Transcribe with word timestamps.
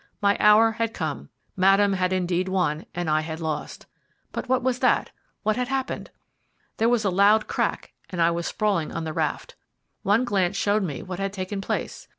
My 0.19 0.35
hour 0.39 0.71
had 0.71 0.95
come. 0.95 1.29
Madame 1.55 1.93
had 1.93 2.11
indeed 2.11 2.49
won, 2.49 2.87
and 2.95 3.07
I 3.07 3.21
had 3.21 3.39
lost. 3.39 3.85
But 4.31 4.49
what 4.49 4.63
was 4.63 4.79
that? 4.79 5.11
What 5.43 5.57
had 5.57 5.67
happened? 5.67 6.09
There 6.77 6.89
was 6.89 7.05
a 7.05 7.11
loud 7.11 7.45
crack, 7.47 7.91
and 8.09 8.19
I 8.19 8.31
was 8.31 8.47
sprawling 8.47 8.91
on 8.91 9.03
the 9.03 9.13
raft. 9.13 9.55
One 10.01 10.25
glance 10.25 10.55
showed 10.57 10.81
me 10.81 11.03
what 11.03 11.19
had 11.19 11.33
taken 11.33 11.61
place. 11.61 12.07